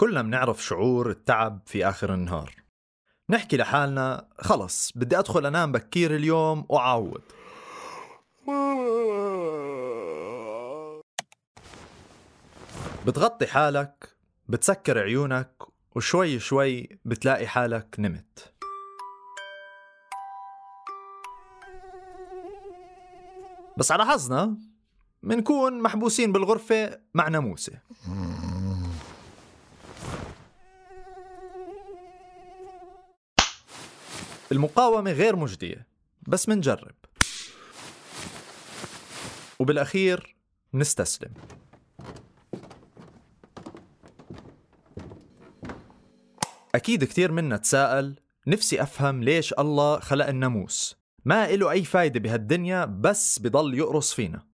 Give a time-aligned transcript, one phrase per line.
[0.00, 2.54] كلنا بنعرف شعور التعب في آخر النهار.
[3.30, 7.22] نحكي لحالنا خلص بدي أدخل أنام بكير اليوم وأعوض.
[13.06, 14.16] بتغطي حالك
[14.48, 15.62] بتسكر عيونك
[15.94, 18.52] وشوي شوي بتلاقي حالك نمت.
[23.76, 24.56] بس على حظنا
[25.22, 27.80] منكون محبوسين بالغرفة مع ناموسة.
[34.52, 35.86] المقاومة غير مجدية
[36.28, 36.94] بس منجرب.
[39.58, 40.36] وبالأخير
[40.74, 41.34] نستسلم.
[46.74, 52.84] أكيد كتير منا تساءل نفسي أفهم ليش الله خلق الناموس؟ ما إله أي فايدة بهالدنيا
[52.84, 54.46] بس بضل يقرص فينا.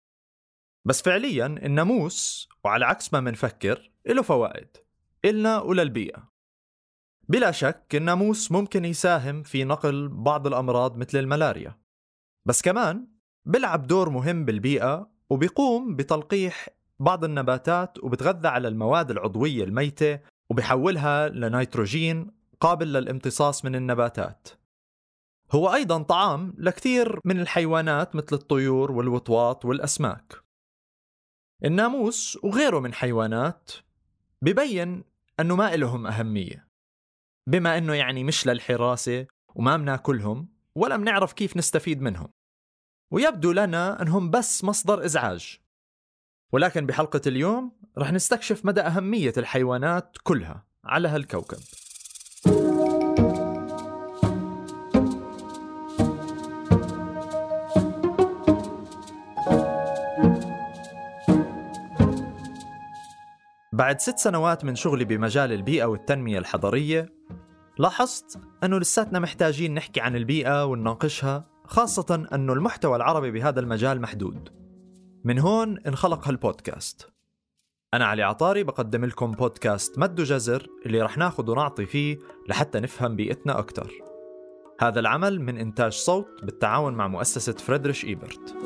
[0.85, 4.77] بس فعليا الناموس وعلى عكس ما منفكر له فوائد
[5.25, 6.30] إلنا وللبيئة.
[7.31, 11.79] بلا شك الناموس ممكن يساهم في نقل بعض الأمراض مثل الملاريا.
[12.49, 13.07] بس كمان
[13.45, 22.31] بيلعب دور مهم بالبيئة وبيقوم بتلقيح بعض النباتات وبتغذى على المواد العضوية الميتة وبيحولها لنيتروجين
[22.61, 24.49] قابل للامتصاص من النباتات.
[25.53, 30.35] هو أيضا طعام لكثير من الحيوانات مثل الطيور والوطواط والأسماك.
[31.65, 33.71] الناموس وغيره من حيوانات
[34.43, 35.05] ببين
[35.41, 36.70] أنه ما إلهم أهمية.
[37.51, 42.29] بما أنه يعني مش للحراسة وما بناكلهم ولا بنعرف كيف نستفيد منهم.
[43.11, 45.59] ويبدو لنا أنهم بس مصدر إزعاج.
[46.53, 51.59] ولكن بحلقة اليوم رح نستكشف مدى أهمية الحيوانات كلها على هالكوكب.
[63.73, 67.20] بعد ست سنوات من شغلي بمجال البيئة والتنمية الحضرية
[67.81, 74.49] لاحظت أنه لساتنا محتاجين نحكي عن البيئة ونناقشها خاصة أنه المحتوى العربي بهذا المجال محدود.
[75.25, 77.09] من هون انخلق هالبودكاست.
[77.95, 82.19] أنا علي عطاري بقدم لكم بودكاست مد جزر اللي رح ناخد ونعطي فيه
[82.49, 83.93] لحتى نفهم بيئتنا أكتر.
[84.81, 88.57] هذا العمل من إنتاج صوت بالتعاون مع مؤسسة فريدريش إيبرت.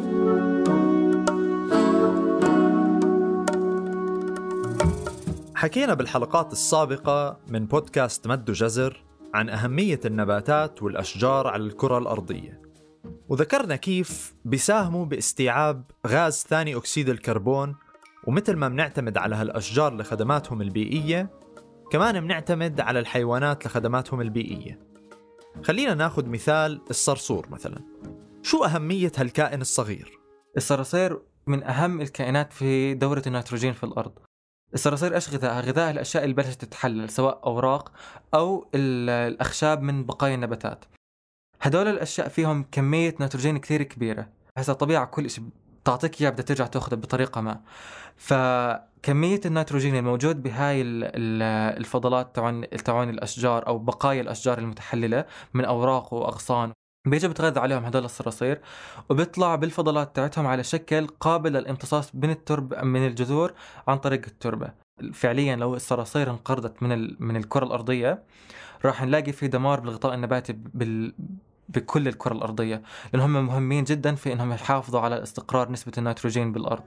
[5.55, 9.04] حكينا بالحلقات السابقة من بودكاست مد جزر
[9.35, 12.63] عن أهمية النباتات والأشجار على الكرة الأرضية.
[13.29, 17.77] وذكرنا كيف بيساهموا باستيعاب غاز ثاني أكسيد الكربون
[18.27, 21.31] ومثل ما بنعتمد على هالأشجار لخدماتهم البيئية
[21.91, 24.79] كمان بنعتمد على الحيوانات لخدماتهم البيئية.
[25.63, 27.81] خلينا ناخذ مثال الصرصور مثلا.
[28.43, 30.19] شو أهمية هالكائن الصغير؟
[30.57, 34.13] الصراصير من أهم الكائنات في دورة النيتروجين في الأرض.
[34.75, 37.93] الصراصير إيش غذائها؟ غذاء الأشياء اللي بلشت تتحلل سواء أوراق
[38.35, 40.85] أو الأخشاب من بقايا النباتات.
[41.63, 45.45] هدول الأشياء فيهم كمية نيتروجين كثير كبيرة، هسه الطبيعه كل شيء
[45.83, 47.61] بتعطيك إياه بدها ترجع تأخذه بطريقة ما.
[48.17, 55.25] فكمية النيتروجين الموجود بهاي الفضلات تبعون تبعون الأشجار أو بقايا الأشجار المتحللة
[55.55, 56.73] من أوراق وأغصان
[57.07, 58.61] بيجي بتغذى عليهم هدول الصراصير
[59.11, 63.53] وبيطلع بالفضلات تاعتهم على شكل قابل للامتصاص من الترب من الجذور
[63.89, 64.73] عن طريق التربة.
[65.13, 67.17] فعليا لو الصراصير انقرضت من ال...
[67.21, 68.23] من الكرة الأرضية
[68.85, 71.15] راح نلاقي في دمار بالغطاء النباتي بال...
[71.69, 72.83] بكل الكرة الأرضية
[73.13, 76.85] لأن هم مهمين جدا في إنهم يحافظوا على استقرار نسبة النيتروجين بالأرض.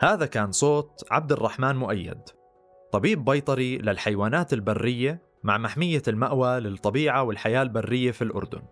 [0.00, 2.37] هذا كان صوت عبد الرحمن مؤيد.
[2.92, 8.62] طبيب بيطري للحيوانات البرية مع محمية المأوى للطبيعة والحياة البرية في الأردن.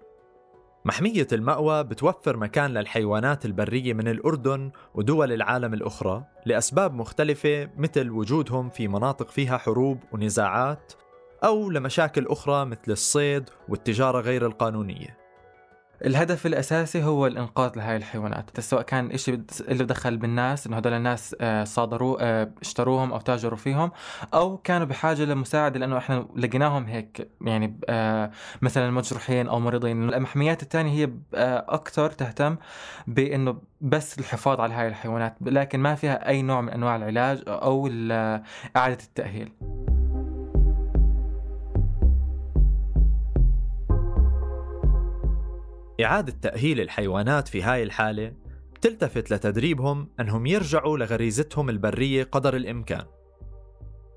[0.85, 8.71] محمية المأوى بتوفر مكان للحيوانات البرية من الأردن ودول العالم الأخرى لأسباب مختلفة مثل وجودهم
[8.71, 10.93] في مناطق فيها حروب ونزاعات
[11.45, 15.26] أو لمشاكل أخرى مثل الصيد والتجارة غير القانونية.
[16.05, 18.61] الهدف الأساسي هو الإنقاذ لهاي الحيوانات.
[18.61, 23.57] سواء كان شيء له دخل بالناس إنه هدول الناس آه، صادروا آه، اشتروهم أو تاجروا
[23.57, 23.91] فيهم
[24.35, 28.31] أو كانوا بحاجة لمساعدة لأنه إحنا لقيناهم هيك يعني آه،
[28.63, 30.15] مثلا مجروحين أو مريضين.
[30.15, 31.11] المحميات الثانية هي
[31.69, 32.57] أكثر تهتم
[33.07, 37.87] بإنه بس الحفاظ على هاي الحيوانات لكن ما فيها أي نوع من أنواع العلاج أو
[38.77, 39.53] إعادة التأهيل.
[46.05, 48.33] إعادة تأهيل الحيوانات في هاي الحالة
[48.75, 53.05] بتلتفت لتدريبهم أنهم يرجعوا لغريزتهم البرية قدر الإمكان.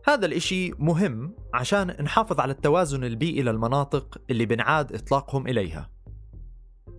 [0.07, 5.89] هذا الإشي مهم عشان نحافظ على التوازن البيئي للمناطق اللي بنعاد إطلاقهم إليها.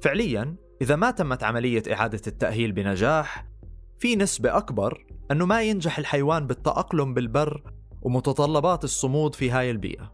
[0.03, 3.47] فعليا إذا ما تمت عملية إعادة التأهيل بنجاح
[3.99, 7.63] في نسبة أكبر أنه ما ينجح الحيوان بالتأقلم بالبر
[8.03, 10.13] ومتطلبات الصمود في هاي البيئة.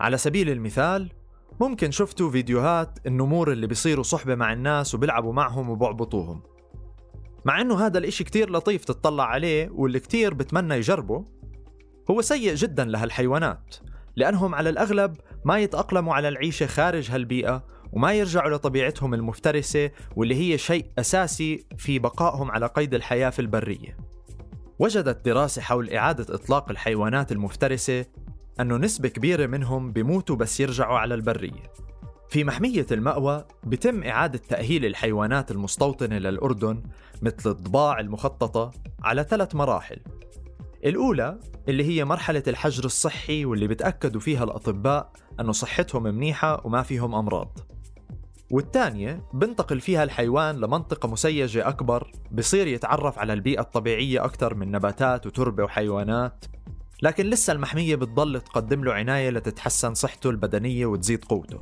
[0.00, 1.12] على سبيل المثال
[1.60, 6.42] ممكن شفتوا فيديوهات النمور اللي بيصيروا صحبة مع الناس وبيلعبوا معهم وبعبطوهم.
[7.44, 11.24] مع إنه هذا الإشي كتير لطيف تطلع عليه واللي كتير بتمنى يجربه
[12.10, 13.76] هو سيء جدا لهالحيوانات
[14.16, 20.58] لأنهم على الأغلب ما يتأقلموا على العيشة خارج هالبيئة وما يرجعوا لطبيعتهم المفترسة واللي هي
[20.58, 23.96] شيء أساسي في بقائهم على قيد الحياة في البرية.
[24.78, 28.04] وجدت دراسة حول إعادة إطلاق الحيوانات المفترسة
[28.60, 31.72] أنه نسبة كبيرة منهم بيموتوا بس يرجعوا على البرية.
[32.28, 36.82] في محمية المأوى بتم إعادة تأهيل الحيوانات المستوطنة للأردن
[37.22, 38.70] مثل الضباع المخططة
[39.02, 39.98] على ثلاث مراحل.
[40.84, 41.38] الأولى
[41.68, 47.58] اللي هي مرحلة الحجر الصحي واللي بتأكدوا فيها الأطباء أنه صحتهم منيحة وما فيهم أمراض.
[48.50, 55.26] والثانية بنتقل فيها الحيوان لمنطقة مسيجة أكبر بصير يتعرف على البيئة الطبيعية أكثر من نباتات
[55.26, 56.44] وتربة وحيوانات.
[57.02, 61.58] لكن لسه المحمية بتضل تقدم له عناية لتتحسن صحته البدنية وتزيد قوته.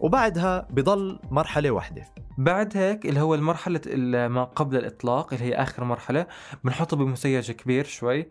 [0.00, 2.04] وبعدها بضل مرحلة واحدة.
[2.38, 3.80] بعد هيك اللي هو المرحلة
[4.28, 6.26] ما قبل الإطلاق اللي هي آخر مرحلة
[6.64, 8.28] بنحطه بمسيج كبير شوي.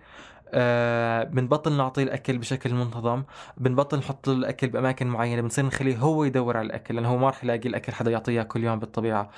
[0.53, 3.23] آه بنبطل نعطيه الأكل بشكل منتظم.
[3.57, 5.41] بنبطل نحط الأكل بأماكن معينة.
[5.41, 8.63] بنصير نخليه هو يدور على الأكل لأنه هو ما رح يلاقي الأكل حدا يعطيه كل
[8.63, 9.29] يوم بالطبيعة.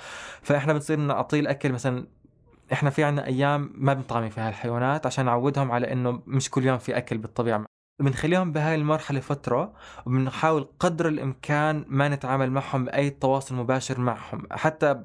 [0.42, 2.06] فإحنا بنصير نعطيه الأكل مثلا
[2.72, 6.78] إحنا في عنا أيام ما بنطعمي فيها الحيوانات عشان نعودهم على إنه مش كل يوم
[6.78, 7.64] في أكل بالطبيعة.
[8.00, 9.72] بنخليهم بهاي المرحلة فترة
[10.06, 14.46] وبنحاول قدر الإمكان ما نتعامل معهم بأي تواصل مباشر معهم.
[14.52, 15.04] حتى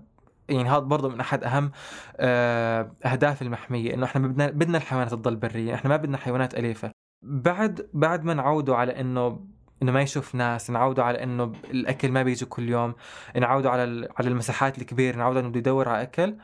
[0.49, 1.71] يعني هذا برضه من أحد أهم
[2.17, 6.91] آه، أهداف المحمية إنه إحنا بدنا بدنا الحيوانات تضل برية إحنا ما بدنا حيوانات أليفة.
[7.23, 9.39] بعد بعد ما نعودوا على إنه
[9.81, 12.95] إنه ما يشوف ناس نعودوا على إنه الأكل ما بيجي كل يوم
[13.35, 16.35] نعودوا على على المساحات الكبيرة نعودوا إنه بده يدور على أكل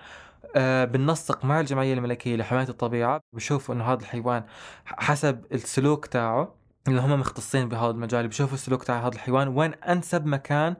[0.85, 4.43] بننسق مع الجمعية الملكية لحماية الطبيعة بشوفوا إنه هذا الحيوان
[4.85, 6.55] حسب السلوك تاعه
[6.87, 10.75] اللي هم مختصين بهذا المجال بيشوفوا السلوك تاع هذا الحيوان وين أنسب مكان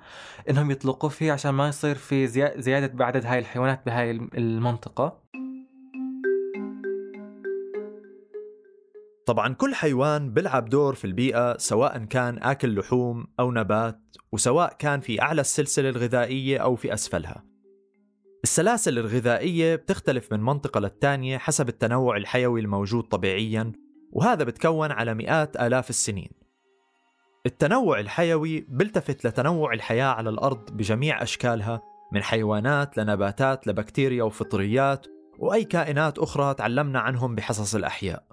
[0.49, 2.27] إنهم يطلقوه فيه عشان ما يصير في
[2.57, 5.21] زيادة بعدد هاي الحيوانات بهاي المنطقة.
[9.25, 13.99] طبعا كل حيوان بيلعب دور في البيئة سواء كان آكل لحوم أو نبات
[14.31, 17.50] وسواء كان في أعلى السلسلة الغذائية أو في أسفلها.
[18.43, 23.71] السلاسل الغذائية بتختلف من منطقة للتانية حسب التنوع الحيوي الموجود طبيعيا
[24.11, 26.29] وهذا بتكون على مئات آلاف السنين.
[27.45, 31.81] التنوع الحيوي بيلتفت لتنوع الحياة على الأرض بجميع أشكالها
[32.13, 35.05] من حيوانات لنباتات لبكتيريا وفطريات
[35.39, 38.23] وأي كائنات أخرى تعلمنا عنهم بحصص الأحياء.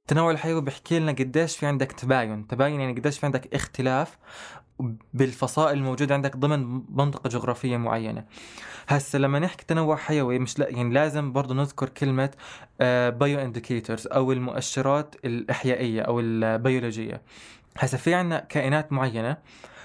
[0.00, 2.46] التنوع الحيوي بيحكي لنا قديش في عندك تباين.
[2.46, 4.18] تباين يعني قديش في عندك اختلاف.
[5.14, 8.24] بالفصائل الموجودة عندك ضمن منطقة جغرافية معينة.
[8.88, 12.30] هسه لما نحكي تنوع حيوي مش لا يعني لازم برضه نذكر كلمة
[13.10, 17.22] bio uh, indicators أو المؤشرات الإحيائية أو البيولوجية.
[17.78, 19.36] هسه في عنا كائنات معينة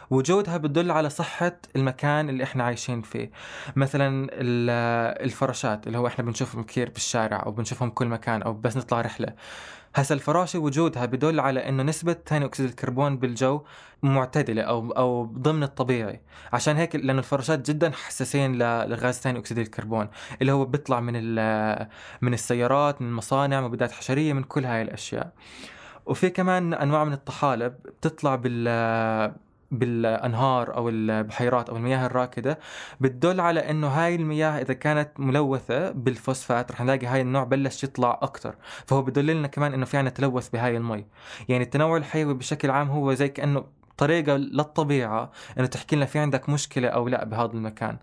[0.09, 3.31] وجودها بتدل على صحة المكان اللي إحنا عايشين فيه.
[3.75, 4.27] مثلا
[5.23, 9.33] الفراشات اللي هو إحنا بنشوفهم كثير بالشارع أو بنشوفهم كل مكان أو بس نطلع رحلة.
[9.95, 13.61] هسا الفراشة وجودها بدل على إنه نسبة ثاني أكسيد الكربون بالجو
[14.03, 16.21] معتدلة أو أو ضمن الطبيعي.
[16.53, 20.07] عشان هيك لأنه الفراشات جدا حساسين لغاز ثاني أكسيد الكربون
[20.41, 21.13] اللي هو بيطلع من
[22.21, 25.31] من السيارات من المصانع مبيدات حشرية من كل هاي الأشياء.
[26.05, 28.67] وفي كمان أنواع من الطحالب بتطلع بال
[29.71, 32.59] بالأنهار أو البحيرات أو المياه الراكدة
[32.99, 38.19] بتدل على إنه هاي المياه إذا كانت ملوثة بالفوسفات رح نلاقي هاي النوع بلش يطلع
[38.21, 38.55] أكثر
[38.85, 41.05] فهو بدل لنا كمان إنه في عنا تلوث بهاي المي.
[41.49, 43.63] يعني التنوع الحيوي بشكل عام هو زي كأنه
[43.97, 47.97] طريقة للطبيعة إنه تحكي لنا في عندك مشكلة أو لأ بهذا المكان.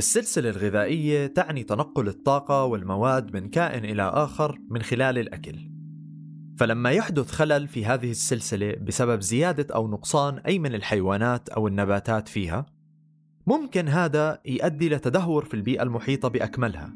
[0.00, 5.70] السلسلة الغذائية تعني تنقل الطاقة والمواد من كائن إلى آخر من خلال الأكل.
[6.58, 12.28] فلما يحدث خلل في هذه السلسلة بسبب زيادة أو نقصان أي من الحيوانات أو النباتات
[12.28, 12.66] فيها،
[13.46, 16.92] ممكن هذا يؤدي لتدهور في البيئة المحيطة بأكملها.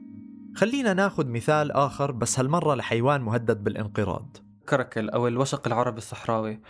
[0.57, 4.37] خلينا ناخذ مثال آخر بس هالمرة لحيوان مهدد بالانقراض.
[4.69, 6.61] كركل أو الوشق العربي الصحراوي.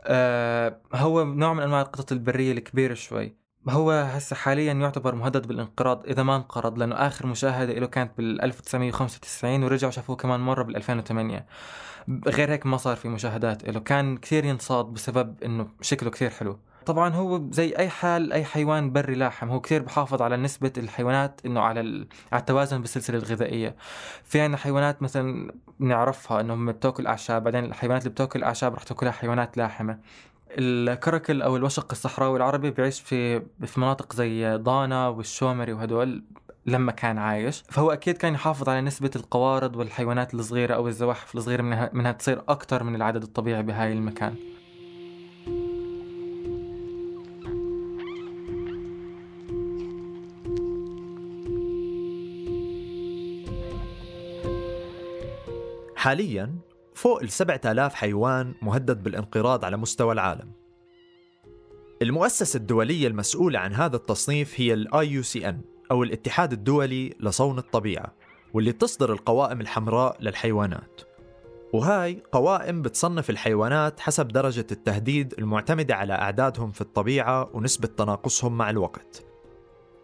[0.00, 3.41] أه هو نوع من أنواع القطط البرية الكبيرة شوي.
[3.68, 8.42] هو هسه حاليا يعتبر مهدد بالانقراض إذا ما انقرض؟ لأنه آخر مشاهدة له كانت بال
[8.42, 11.46] 1995 ورجعوا شافوه كمان مرة بال 2008
[12.26, 16.58] غير هيك ما صار في مشاهدات له كان كثير ينصاد بسبب إنه شكله كثير حلو.
[16.86, 21.40] طبعا هو زي أي حال أي حيوان بري لاحم هو كثير بحافظ على نسبة الحيوانات
[21.46, 23.76] إنه على على التوازن بالسلسلة الغذائية.
[24.24, 29.12] في عندنا حيوانات مثلا بنعرفها إنهم بتاكل أعشاب بعدين الحيوانات اللي بتاكل أعشاب رح تاكلها
[29.12, 29.98] حيوانات لاحمة.
[30.58, 36.24] الكركل أو الوشق الصحراوي العربي بيعيش في في مناطق زي ضانا والشومري وهدول
[36.66, 37.64] لما كان عايش.
[37.70, 42.42] فهو أكيد كان يحافظ على نسبة القوارض والحيوانات الصغيرة أو الزواحف الصغيرة منها, منها تصير
[42.48, 44.34] أكثر من العدد الطبيعي بهاي المكان.
[55.96, 56.54] حاليا
[57.02, 60.52] فوق ال 7000 حيوان مهدد بالانقراض على مستوى العالم.
[62.02, 65.54] المؤسسة الدولية المسؤولة عن هذا التصنيف هي ال IUCN
[65.90, 68.14] أو الاتحاد الدولي لصون الطبيعة
[68.54, 71.00] واللي بتصدر القوائم الحمراء للحيوانات.
[71.72, 78.70] وهاي قوائم بتصنف الحيوانات حسب درجة التهديد المعتمدة على أعدادهم في الطبيعة ونسبة تناقصهم مع
[78.70, 79.24] الوقت.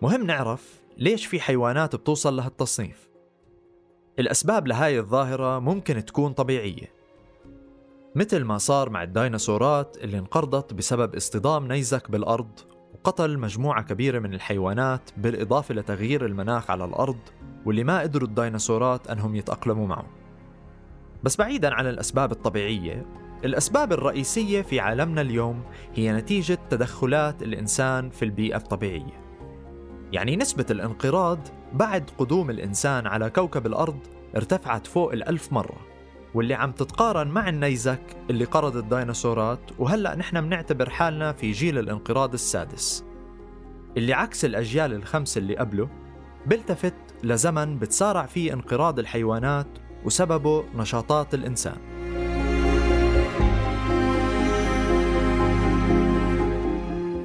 [0.03, 3.08] مهم نعرف ليش في حيوانات بتوصل لهالتصنيف.
[4.19, 6.93] الأسباب لهاي الظاهرة ممكن تكون طبيعية.
[8.15, 12.51] مثل ما صار مع الديناصورات اللي انقرضت بسبب اصطدام نيزك بالأرض
[12.95, 17.19] وقتل مجموعة كبيرة من الحيوانات بالإضافة لتغيير المناخ على الأرض
[17.67, 20.07] واللي ما قدروا الديناصورات أنهم يتأقلموا معه.
[21.23, 23.07] بس بعيدا عن الأسباب الطبيعية
[23.45, 25.63] الأسباب الرئيسية في عالمنا اليوم
[25.95, 29.29] هي نتيجة تدخلات الإنسان في البيئة الطبيعية.
[30.13, 31.39] يعني نسبة الانقراض
[31.73, 33.99] بعد قدوم الإنسان على كوكب الأرض
[34.37, 35.77] ارتفعت فوق الألف مرة
[36.35, 42.33] واللي عم تتقارن مع النيزك اللي قرض الديناصورات وهلأ نحن بنعتبر حالنا في جيل الانقراض
[42.33, 43.05] السادس.
[43.97, 45.89] اللي عكس الأجيال الخمس اللي قبله
[46.47, 49.67] بيلتفت لزمن بتسارع فيه انقراض الحيوانات
[50.05, 51.77] وسببه نشاطات الإنسان.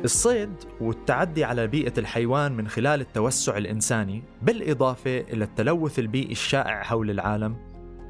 [0.03, 7.09] الصيد والتعدي على بيئة الحيوان من خلال التوسع الإنساني بالإضافة إلى التلوث البيئي الشائع حول
[7.09, 7.55] العالم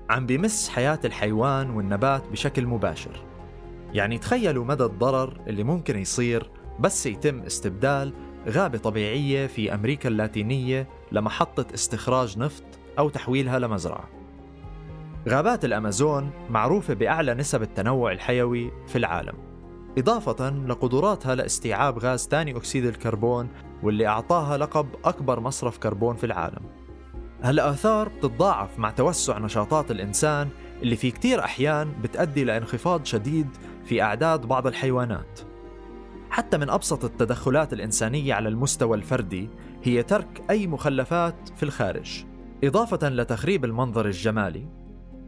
[0.09, 3.23] عم بيمس حياة الحيوان والنبات بشكل مباشر.
[3.93, 8.13] يعني تخيلوا مدى الضرر اللي ممكن يصير بس يتم استبدال
[8.47, 12.63] غابة طبيعية في أمريكا اللاتينية لمحطة استخراج نفط
[12.99, 14.09] أو تحويلها لمزرعة.
[15.29, 19.52] غابات الأمازون معروفة بأعلى نسب التنوع الحيوي في العالم.
[19.97, 23.47] إضافة لقدراتها لاستيعاب غاز ثاني أكسيد الكربون
[23.83, 26.61] واللي أعطاها لقب أكبر مصرف كربون في العالم.
[27.41, 30.49] هالآثار بتتضاعف مع توسع نشاطات الإنسان
[30.81, 33.47] اللي في كتير أحيان بتأدي لانخفاض شديد
[33.85, 35.39] في أعداد بعض الحيوانات.
[36.29, 39.49] حتى من أبسط التدخلات الإنسانية على المستوى الفردي
[39.83, 42.23] هي ترك أي مخلفات في الخارج
[42.63, 44.67] إضافة لتخريب المنظر الجمالي.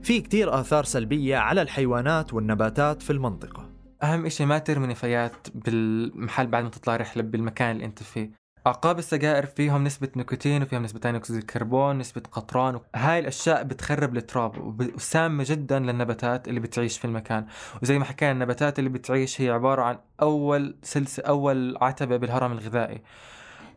[0.01, 3.64] في كتير آثار سلبية على الحيوانات والنباتات في المنطقة.
[4.03, 8.31] أهم شيء ما ترمي نفايات بالمحل بعد ما تطلع رحلة بالمكان اللي أنت فيه.
[8.67, 14.17] أعقاب السجائر فيهم نسبة نيكوتين وفيهم نسبة ثاني أكسيد الكربون نسبة قطران هاي الأشياء بتخرب
[14.17, 17.45] التراب وسامة جدا للنباتات اللي بتعيش في المكان.
[17.81, 23.01] وزي ما حكينا النباتات اللي بتعيش هي عبارة عن أول سلسلة أول عتبة بالهرم الغذائي.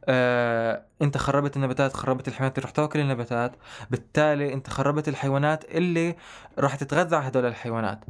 [0.04, 3.52] آه، أنت خربت النباتات خربت الحيوانات اللي رح تأكل النباتات.
[3.90, 6.16] بالتالي أنت خربت الحيوانات اللي
[6.58, 8.04] راح تتغذى على هدول الحيوانات.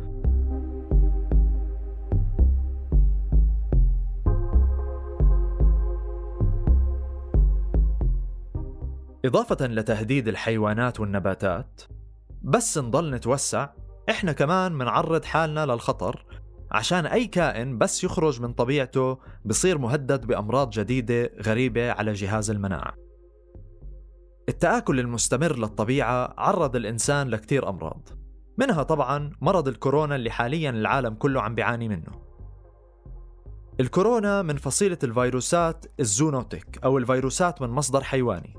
[9.24, 11.80] إضافة لتهديد الحيوانات والنباتات
[12.42, 13.68] بس نضل نتوسع
[14.10, 16.24] إحنا كمان منعرض حالنا للخطر
[16.70, 22.94] عشان أي كائن بس يخرج من طبيعته بصير مهدد بأمراض جديدة غريبة على جهاز المناعة.
[24.48, 28.08] التآكل المستمر للطبيعة عرض الإنسان لكتير أمراض
[28.58, 32.28] منها طبعا مرض الكورونا اللي حاليا العالم كله عم بيعاني منه.
[33.80, 38.54] الكورونا من فصيلة الفيروسات الزونوتيك أو الفيروسات من مصدر حيواني.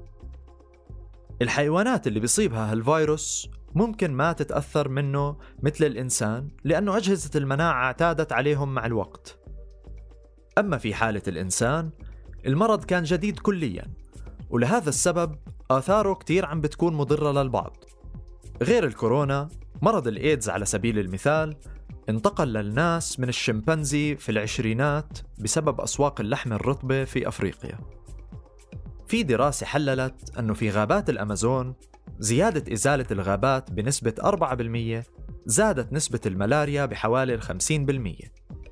[1.42, 8.74] الحيوانات اللي بيصيبها هالفيروس ممكن ما تتأثر منه مثل الإنسان لأنه أجهزة المناعة اعتادت عليهم
[8.74, 9.40] مع الوقت.
[10.58, 11.90] أما في حالة الإنسان
[12.46, 13.86] المرض كان جديد كليا
[14.50, 15.36] ولهذا السبب
[15.72, 17.78] آثاره كتير عم بتكون مضرة للبعض.
[18.62, 19.50] غير الكورونا
[19.82, 21.56] مرض الإيدز على سبيل المثال
[22.10, 27.80] انتقل للناس من الشمبانزي في العشرينات بسبب أسواق اللحم الرطبة في أفريقيا.
[29.10, 31.74] في دراسة حللت أنه في غابات الأمازون
[32.20, 34.14] زيادة إزالة الغابات بنسبة
[35.04, 35.06] 4%
[35.46, 38.30] زادت نسبة الملاريا بحوالي 50%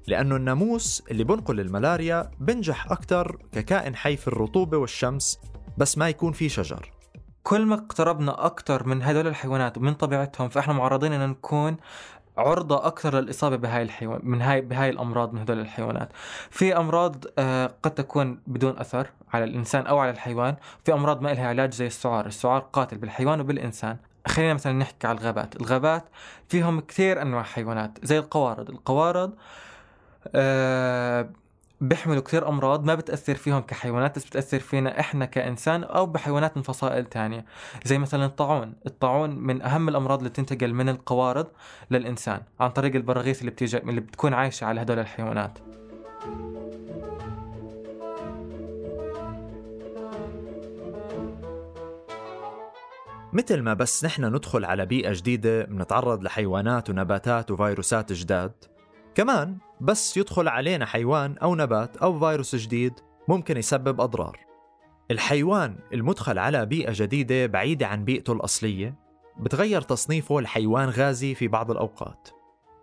[0.08, 5.40] لأنه الناموس اللي بنقل الملاريا بنجح أكثر ككائن حي في الرطوبة والشمس
[5.78, 6.92] بس ما يكون في شجر.
[7.44, 11.78] كل ما اقتربنا أكثر من هدول الحيوانات ومن طبيعتهم فإحنا معرضين أن نكون
[12.38, 16.10] عرضة أكثر للإصابة بهاي الحيوان من هاي بهاي الأمراض من هدول الحيوانات.
[16.50, 20.56] في أمراض آه، قد تكون بدون أثر على الإنسان أو على الحيوان.
[20.86, 22.26] في أمراض ما لها علاج زي السعار.
[22.26, 23.98] السعار قاتل بالحيوان وبالإنسان.
[24.28, 25.56] خلينا مثلا نحكي على الغابات.
[25.56, 26.04] الغابات
[26.48, 28.70] فيهم كثير أنواع حيوانات زي القوارض.
[28.70, 29.34] القوارض
[30.36, 31.30] آه
[31.82, 36.64] بيحملوا كثير أمراض ما بتأثر فيهم كحيوانات بس بتأثر فينا إحنا كإنسان أو بحيوانات من
[36.64, 37.46] فصائل تانية.
[37.86, 38.74] زي مثلا الطاعون.
[38.86, 41.48] الطاعون من أهم الأمراض اللي بتنتقل من القوارض
[41.92, 45.60] للإنسان عن طريق البراغيث اللي بتيجي اللي بتكون عايشة على هدول الحيوانات.
[53.34, 58.52] مثل ما بس نحن ندخل على بيئة جديدة بنتعرض لحيوانات ونباتات وفيروسات جداد
[59.18, 62.94] كمان بس يدخل علينا حيوان أو نبات أو فيروس جديد
[63.28, 64.40] ممكن يسبب أضرار.
[65.12, 68.96] الحيوان المدخل على بيئة جديدة بعيدة عن بيئته الأصلية
[69.40, 72.30] بتغير تصنيفه لحيوان غازي في بعض الأوقات.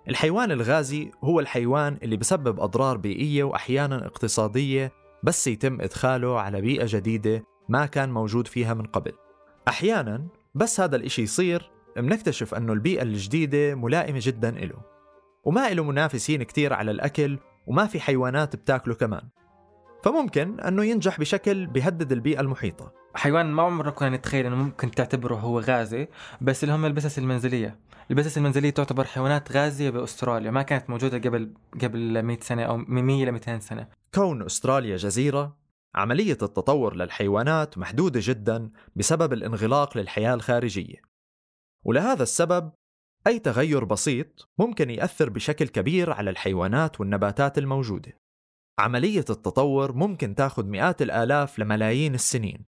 [0.09, 6.87] الحيوان الغازي هو الحيوان اللي بسبب أضرار بيئية وأحيانا اقتصادية بس يتم إدخاله على بيئة
[6.89, 9.13] جديدة ما كان موجود فيها من قبل.
[9.69, 14.94] أحيانا بس هذا الإشي يصير منكتشف أنه البيئة الجديدة ملائمة جدا إله.
[15.45, 19.29] وما له منافسين كتير على الأكل وما في حيوانات بتاكله كمان.
[20.05, 22.93] فممكن أنه ينجح بشكل بيهدد البيئة المحيطة.
[23.15, 26.09] حيوان ما عمرنا كنا نتخيل إنه ممكن تعتبره هو غازي
[26.41, 27.79] بس اللي هم البسس المنزلية.
[28.11, 33.05] البسس المنزلية تعتبر حيوانات غازية بأستراليا ما كانت موجودة قبل قبل 100 سنة أو من
[33.05, 33.89] 100 ل 200 سنة.
[34.15, 35.57] كون أستراليا جزيرة
[35.95, 40.97] عملية التطور للحيوانات محدودة جدا بسبب الانغلاق للحياة الخارجية.
[41.85, 42.73] ولهذا السبب
[43.27, 48.13] أي تغير بسيط ممكن يأثر بشكل كبير على الحيوانات والنباتات الموجودة.
[48.79, 52.65] عملية التطور ممكن تأخذ مئات الآلاف لملايين السنين،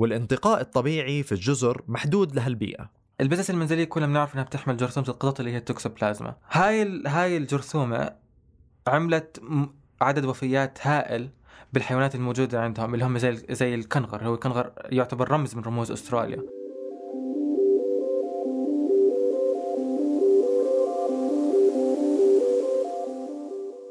[0.00, 2.90] والانتقاء الطبيعي في الجزر محدود لهالبيئة.
[3.20, 6.36] البسس المنزلية كلنا بنعرف إنها بتحمل جرثومة القطط اللي هي التوكسوبلازما.
[6.50, 8.16] هاي هاي الجرثومة
[8.86, 9.42] عملت
[10.00, 11.30] عدد وفيات هائل
[11.72, 16.42] بالحيوانات الموجودة عندهم اللي هم زي زي الكنغر، هو الكنغر يعتبر رمز من رموز أستراليا.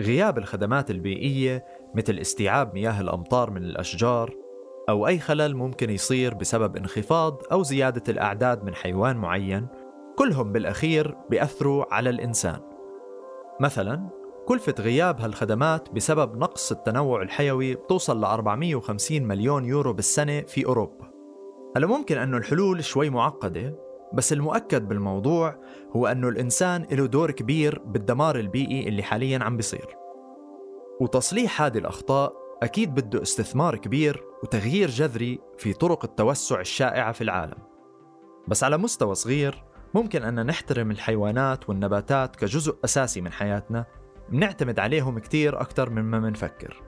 [0.02, 4.36] غياب الخدمات البيئية مثل استيعاب مياه الأمطار من الأشجار
[4.90, 9.68] أو أي خلل ممكن يصير بسبب انخفاض أو زيادة الأعداد من حيوان معين
[10.18, 12.60] كلهم بالأخير بيأثروا على الإنسان.
[13.60, 14.10] مثلا
[14.46, 21.12] كلفة غياب هالخدمات بسبب نقص التنوع الحيوي بتوصل ل 450 مليون يورو بالسنة في أوروبا.
[21.77, 25.59] هلأ ممكن أنه الحلول شوي معقدة؟ بس المؤكد بالموضوع
[25.96, 29.96] هو أنه الإنسان له دور كبير بالدمار البيئي اللي حاليا عم بيصير.
[31.01, 37.57] وتصليح هذه الأخطاء أكيد بده استثمار كبير وتغيير جذري في طرق التوسع الشائعة في العالم.
[38.48, 39.63] بس على مستوى صغير
[39.94, 43.85] ممكن أن نحترم الحيوانات والنباتات كجزء أساسي من حياتنا
[44.29, 46.81] بنعتمد عليهم كتير أكثر مما منفكر.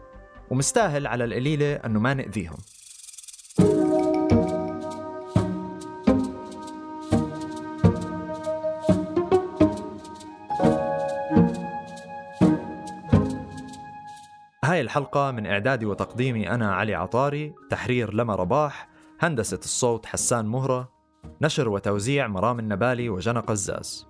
[0.51, 2.58] ومستاهل على القليلة أنه ما نأذيهم.
[14.78, 20.92] هاي الحلقة من إعدادي وتقديمي أنا علي عطاري تحرير لما رباح هندسة الصوت حسان مهرة
[21.42, 24.08] نشر وتوزيع مرام النبالي وجنى قزاز